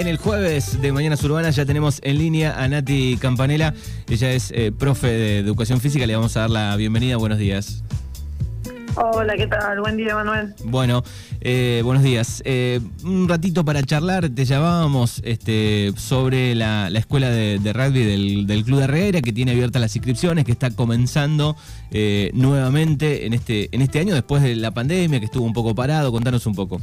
en 0.00 0.08
el 0.08 0.16
jueves 0.16 0.80
de 0.80 0.92
Mañanas 0.92 1.22
Urbanas 1.24 1.54
ya 1.56 1.66
tenemos 1.66 2.00
en 2.02 2.16
línea 2.16 2.54
a 2.58 2.66
Nati 2.68 3.18
Campanella. 3.20 3.74
Ella 4.08 4.32
es 4.32 4.50
eh, 4.50 4.72
profe 4.72 5.08
de 5.08 5.38
Educación 5.40 5.78
Física. 5.78 6.06
Le 6.06 6.16
vamos 6.16 6.34
a 6.38 6.40
dar 6.40 6.50
la 6.50 6.74
bienvenida. 6.76 7.18
Buenos 7.18 7.36
días. 7.36 7.84
Hola, 8.96 9.34
¿qué 9.36 9.46
tal? 9.46 9.78
Buen 9.80 9.98
día, 9.98 10.14
Manuel. 10.14 10.54
Bueno, 10.64 11.02
eh, 11.42 11.82
buenos 11.84 12.02
días. 12.02 12.42
Eh, 12.46 12.80
un 13.04 13.28
ratito 13.28 13.62
para 13.62 13.82
charlar, 13.82 14.30
te 14.30 14.46
llamábamos 14.46 15.20
este, 15.22 15.92
sobre 15.98 16.54
la, 16.54 16.88
escuela 16.88 17.28
de, 17.28 17.58
rugby 17.72 18.46
del, 18.46 18.64
Club 18.64 18.80
de 18.80 18.86
Reguera, 18.86 19.20
que 19.20 19.34
tiene 19.34 19.52
abiertas 19.52 19.82
las 19.82 19.94
inscripciones, 19.94 20.46
que 20.46 20.52
está 20.52 20.70
comenzando 20.70 21.56
nuevamente 22.32 23.26
en 23.26 23.34
este, 23.34 23.68
en 23.72 23.82
este 23.82 24.00
año, 24.00 24.14
después 24.14 24.42
de 24.42 24.56
la 24.56 24.70
pandemia, 24.70 25.18
que 25.18 25.26
estuvo 25.26 25.44
un 25.44 25.52
poco 25.52 25.74
parado. 25.74 26.10
Contanos 26.10 26.46
un 26.46 26.54
poco. 26.54 26.80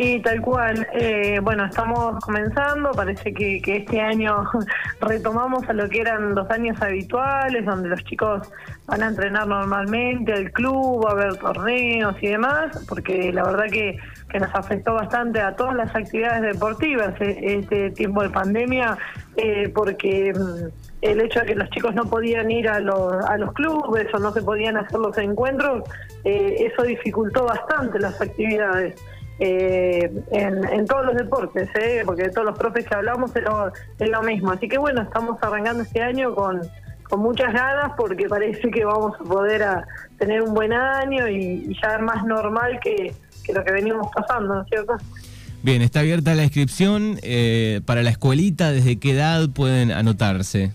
Sí, 0.00 0.18
tal 0.24 0.40
cual. 0.40 0.88
Eh, 0.94 1.40
bueno, 1.42 1.66
estamos 1.66 2.24
comenzando, 2.24 2.90
parece 2.92 3.34
que, 3.34 3.60
este 3.66 4.00
año 4.00 4.48
retomamos 5.02 5.68
a 5.68 5.74
lo 5.74 5.90
que 5.90 6.00
eran 6.00 6.34
los 6.34 6.50
años 6.50 6.80
habituales, 6.80 7.66
donde 7.66 7.90
los 7.90 8.02
chicos 8.04 8.50
van 8.86 9.02
a 9.02 9.08
entrenar 9.08 9.46
normalmente 9.46 10.32
al 10.32 10.52
club, 10.52 11.06
a 11.06 11.12
ver 11.12 11.36
torneos 11.36 12.16
y 12.22 12.28
demás, 12.28 12.82
porque 12.88 13.30
la 13.30 13.44
verdad 13.44 13.66
que, 13.70 13.98
que 14.30 14.40
nos 14.40 14.54
afectó 14.54 14.94
bastante 14.94 15.38
a 15.38 15.54
todas 15.54 15.76
las 15.76 15.94
actividades 15.94 16.54
deportivas 16.54 17.12
eh, 17.20 17.58
este 17.60 17.90
tiempo 17.90 18.22
de 18.22 18.30
pandemia, 18.30 18.96
eh, 19.36 19.70
porque 19.74 20.32
mm, 20.32 20.68
el 21.02 21.20
hecho 21.20 21.40
de 21.40 21.46
que 21.46 21.54
los 21.56 21.68
chicos 21.68 21.94
no 21.94 22.04
podían 22.04 22.50
ir 22.50 22.70
a 22.70 22.80
los, 22.80 23.22
a 23.26 23.36
los 23.36 23.52
clubes 23.52 24.06
o 24.14 24.18
no 24.18 24.32
se 24.32 24.40
podían 24.40 24.78
hacer 24.78 24.98
los 24.98 25.18
encuentros, 25.18 25.84
eso 26.24 26.82
dificultó 26.84 27.44
bastante 27.44 27.98
las 27.98 28.18
actividades 28.20 28.94
eh, 29.40 30.10
en, 30.32 30.86
todos 30.86 31.06
los 31.06 31.16
deportes, 31.16 31.68
¿eh? 31.74 32.02
porque 32.04 32.24
de 32.24 32.28
todos 32.30 32.46
los 32.46 32.58
profes 32.58 32.86
que 32.86 32.94
hablamos 32.94 33.34
es 33.34 33.42
lo, 33.42 33.72
es 33.98 34.08
lo 34.08 34.22
mismo. 34.22 34.52
Así 34.52 34.68
que 34.68 34.76
bueno, 34.76 35.00
estamos 35.00 35.42
arrancando 35.42 35.82
este 35.82 36.02
año 36.02 36.34
con, 36.34 36.60
con 37.10 37.20
muchas 37.20 37.52
ganas 37.52 37.92
porque 37.96 38.28
parece 38.28 38.70
que 38.70 38.84
vamos 38.84 39.14
a 39.18 39.24
poder 39.24 39.62
a 39.62 39.86
tener 40.18 40.42
un 40.42 40.52
buen 40.52 40.74
año 40.74 41.26
y, 41.26 41.74
ya 41.82 41.98
más 41.98 42.24
normal 42.24 42.78
que, 42.82 43.14
lo 43.52 43.64
que 43.64 43.72
venimos 43.72 44.08
pasando, 44.14 44.56
¿no 44.56 44.62
es 44.62 44.68
cierto? 44.68 44.92
Bien, 45.62 45.82
está 45.82 46.00
abierta 46.00 46.34
la 46.34 46.44
inscripción 46.44 47.18
eh, 47.22 47.80
para 47.86 48.02
la 48.02 48.10
escuelita. 48.10 48.72
¿Desde 48.72 48.98
qué 48.98 49.12
edad 49.12 49.48
pueden 49.48 49.90
anotarse? 49.90 50.70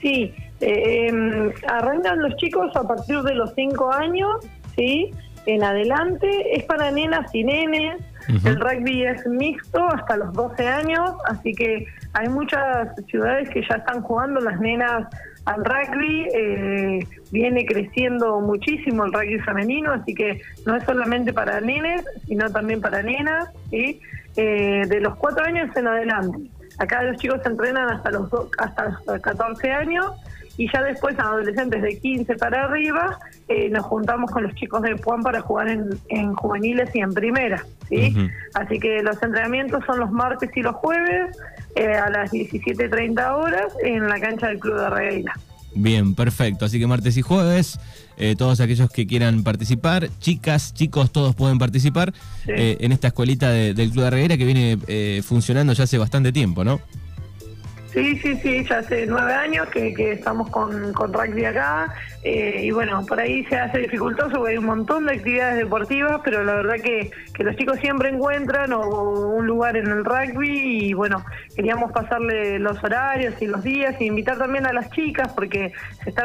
Sí, 0.00 0.32
eh, 0.60 1.08
em, 1.08 1.52
arrancan 1.68 2.22
los 2.22 2.36
chicos 2.36 2.74
a 2.76 2.82
partir 2.82 3.20
de 3.22 3.34
los 3.34 3.52
5 3.54 3.92
años, 3.92 4.30
¿sí? 4.76 5.10
En 5.48 5.64
adelante. 5.64 6.28
Es 6.56 6.64
para 6.64 6.90
nenas 6.90 7.34
y 7.34 7.42
nenes. 7.42 8.00
El 8.44 8.60
rugby 8.60 9.04
es 9.04 9.26
mixto 9.26 9.86
hasta 9.88 10.18
los 10.18 10.34
12 10.34 10.68
años, 10.68 11.12
así 11.26 11.54
que 11.54 11.86
hay 12.12 12.28
muchas 12.28 12.94
ciudades 13.06 13.48
que 13.48 13.62
ya 13.66 13.76
están 13.76 14.02
jugando 14.02 14.38
las 14.40 14.60
nenas 14.60 15.06
al 15.46 15.64
rugby. 15.64 16.28
Eh, 16.34 17.06
viene 17.32 17.64
creciendo 17.64 18.40
muchísimo 18.40 19.06
el 19.06 19.12
rugby 19.14 19.38
femenino, 19.40 19.92
así 19.92 20.14
que 20.14 20.42
no 20.66 20.76
es 20.76 20.84
solamente 20.84 21.32
para 21.32 21.58
nenes, 21.62 22.04
sino 22.26 22.50
también 22.50 22.82
para 22.82 23.02
nenas. 23.02 23.48
¿sí? 23.70 24.00
Eh, 24.36 24.82
de 24.86 25.00
los 25.00 25.16
4 25.16 25.46
años 25.46 25.74
en 25.74 25.86
adelante. 25.86 26.50
Acá 26.78 27.02
los 27.02 27.16
chicos 27.16 27.40
se 27.42 27.48
entrenan 27.48 27.88
hasta 27.88 28.10
los, 28.10 28.30
hasta 28.58 29.00
los 29.06 29.20
14 29.22 29.72
años 29.72 30.12
y 30.58 30.70
ya 30.70 30.82
después 30.82 31.18
a 31.18 31.22
adolescentes 31.22 31.80
de 31.80 31.98
15 32.00 32.34
para 32.34 32.64
arriba 32.64 33.18
eh, 33.46 33.70
nos 33.70 33.86
juntamos 33.86 34.30
con 34.30 34.42
los 34.42 34.54
chicos 34.56 34.82
de 34.82 34.96
Puan 34.96 35.22
para 35.22 35.40
jugar 35.40 35.68
en, 35.68 36.34
juveniles 36.34 36.90
y 36.94 36.98
en 36.98 37.14
primera. 37.14 37.64
¿sí? 37.88 38.14
Así 38.54 38.80
que 38.80 39.00
los 39.02 39.22
entrenamientos 39.22 39.84
son 39.86 40.00
los 40.00 40.10
martes 40.10 40.50
y 40.54 40.60
los 40.60 40.74
jueves 40.74 41.36
eh, 41.76 41.94
a 41.94 42.10
las 42.10 42.32
17.30 42.32 43.34
horas 43.34 43.72
en 43.84 44.08
la 44.08 44.18
cancha 44.18 44.48
del 44.48 44.58
Club 44.58 44.80
de 44.80 44.90
Regueira. 44.90 45.32
Bien, 45.76 46.16
perfecto. 46.16 46.64
Así 46.64 46.80
que 46.80 46.88
martes 46.88 47.16
y 47.16 47.22
jueves, 47.22 47.78
eh, 48.16 48.34
todos 48.36 48.58
aquellos 48.58 48.90
que 48.90 49.06
quieran 49.06 49.44
participar, 49.44 50.08
chicas, 50.18 50.74
chicos, 50.74 51.12
todos 51.12 51.36
pueden 51.36 51.58
participar 51.58 52.12
en 52.46 52.90
esta 52.90 53.08
escuelita 53.08 53.50
del 53.50 53.90
Club 53.92 54.04
de 54.04 54.10
Regueira 54.10 54.36
que 54.36 54.44
viene 54.44 55.22
funcionando 55.22 55.72
ya 55.72 55.84
hace 55.84 55.98
bastante 55.98 56.32
tiempo, 56.32 56.64
¿no? 56.64 56.80
Sí, 57.98 58.16
sí, 58.18 58.36
sí, 58.36 58.64
ya 58.64 58.78
hace 58.78 59.06
nueve 59.06 59.32
años 59.32 59.68
que, 59.70 60.12
estamos 60.12 60.48
con, 60.50 60.92
con 60.92 61.12
rugby 61.12 61.44
acá 61.44 61.92
eh, 62.22 62.62
y 62.64 62.70
bueno, 62.70 63.04
por 63.06 63.18
ahí 63.18 63.44
se 63.46 63.56
hace 63.56 63.78
dificultoso 63.78 64.36
porque 64.36 64.52
hay 64.52 64.58
un 64.58 64.66
montón 64.66 65.06
de 65.06 65.14
actividades 65.14 65.58
deportivas, 65.58 66.20
pero 66.24 66.44
la 66.44 66.54
verdad 66.54 66.76
que, 66.82 67.10
que 67.34 67.44
los 67.44 67.56
chicos 67.56 67.78
siempre 67.78 68.10
encuentran 68.10 68.72
un 68.72 69.46
lugar 69.46 69.76
en 69.76 69.86
el 69.86 70.04
rugby 70.04 70.88
y 70.88 70.92
bueno, 70.92 71.24
queríamos 71.56 71.90
pasarle 71.90 72.58
los 72.58 72.82
horarios 72.84 73.34
y 73.40 73.46
los 73.46 73.62
días 73.62 73.96
e 73.98 74.04
invitar 74.04 74.38
también 74.38 74.66
a 74.66 74.72
las 74.72 74.90
chicas 74.90 75.32
porque 75.32 75.72
se 76.04 76.10
está, 76.10 76.24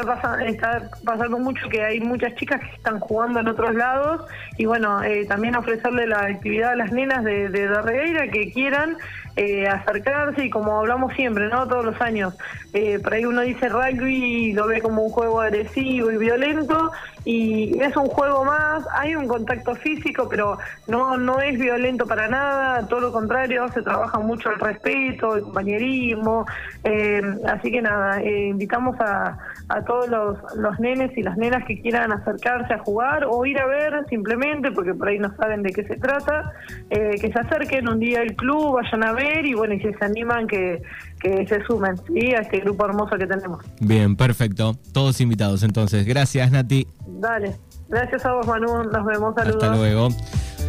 pasando, 1.04 1.38
mucho 1.38 1.68
que 1.68 1.82
hay 1.82 2.00
muchas 2.00 2.34
chicas 2.36 2.60
que 2.60 2.76
están 2.76 3.00
jugando 3.00 3.40
en 3.40 3.48
otros 3.48 3.74
lados 3.74 4.22
y 4.58 4.66
bueno, 4.66 5.02
eh, 5.02 5.26
también 5.26 5.56
ofrecerle 5.56 6.06
la 6.06 6.20
actividad 6.20 6.72
a 6.72 6.76
las 6.76 6.92
nenas 6.92 7.24
de, 7.24 7.48
de 7.48 8.30
que 8.32 8.52
quieran 8.52 8.96
eh, 9.36 9.66
acercarse 9.66 10.44
y 10.44 10.50
como 10.50 10.78
hablamos 10.78 11.12
siempre, 11.14 11.48
¿no? 11.48 11.63
Todos 11.68 11.84
los 11.84 12.00
años, 12.00 12.34
eh, 12.72 12.98
por 12.98 13.14
ahí 13.14 13.24
uno 13.24 13.40
dice 13.40 13.68
rugby 13.68 14.48
y 14.48 14.52
lo 14.52 14.66
ve 14.66 14.80
como 14.80 15.02
un 15.02 15.10
juego 15.10 15.40
agresivo 15.40 16.10
y 16.10 16.16
violento 16.18 16.92
y 17.24 17.80
es 17.80 17.96
un 17.96 18.06
juego 18.06 18.44
más, 18.44 18.84
hay 18.92 19.14
un 19.14 19.26
contacto 19.26 19.74
físico, 19.74 20.28
pero 20.28 20.58
no, 20.86 21.16
no 21.16 21.40
es 21.40 21.58
violento 21.58 22.06
para 22.06 22.28
nada, 22.28 22.86
todo 22.86 23.00
lo 23.00 23.12
contrario, 23.12 23.66
se 23.72 23.82
trabaja 23.82 24.18
mucho 24.18 24.50
el 24.50 24.60
respeto, 24.60 25.36
el 25.36 25.42
compañerismo, 25.42 26.46
eh, 26.84 27.22
así 27.46 27.70
que 27.70 27.82
nada, 27.82 28.22
invitamos 28.22 28.98
a, 29.00 29.38
a 29.68 29.84
todos 29.84 30.08
los, 30.08 30.38
los 30.56 30.78
nenes 30.80 31.16
y 31.16 31.22
las 31.22 31.36
nenas 31.36 31.64
que 31.64 31.80
quieran 31.80 32.12
acercarse 32.12 32.74
a 32.74 32.78
jugar 32.78 33.26
o 33.28 33.44
ir 33.46 33.58
a 33.58 33.66
ver 33.66 34.04
simplemente, 34.08 34.70
porque 34.72 34.94
por 34.94 35.08
ahí 35.08 35.18
no 35.18 35.34
saben 35.36 35.62
de 35.62 35.72
qué 35.72 35.84
se 35.84 35.96
trata, 35.96 36.52
que 36.90 37.30
se 37.32 37.38
acerquen 37.38 37.88
un 37.88 37.98
día 38.00 38.20
al 38.20 38.34
club, 38.34 38.74
vayan 38.74 39.04
a 39.04 39.12
ver 39.12 39.46
y 39.46 39.54
bueno, 39.54 39.74
y 39.74 39.80
si 39.80 39.92
se 39.92 40.04
animan 40.04 40.46
que, 40.46 40.82
se 41.22 41.64
sumen 41.64 41.96
a 42.36 42.40
este 42.40 42.60
grupo 42.60 42.84
hermoso 42.84 43.16
que 43.16 43.26
tenemos. 43.26 43.64
Bien, 43.80 44.14
perfecto. 44.14 44.76
Todos 44.92 45.22
invitados 45.22 45.62
entonces. 45.62 46.04
Gracias, 46.04 46.50
Nati. 46.50 46.86
Dale. 47.24 47.56
Gracias 47.88 48.26
a 48.26 48.34
vos, 48.34 48.46
Manu. 48.46 48.84
Nos 48.84 49.06
vemos. 49.06 49.34
Saludos. 49.34 49.64
Hasta 49.64 49.76
luego. 49.76 50.08